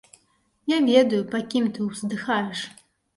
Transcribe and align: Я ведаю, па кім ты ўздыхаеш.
Я 0.71 0.77
ведаю, 0.91 1.19
па 1.33 1.41
кім 1.51 1.67
ты 1.75 1.85
ўздыхаеш. 1.91 2.65